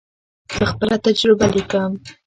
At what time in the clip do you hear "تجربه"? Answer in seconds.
1.05-1.45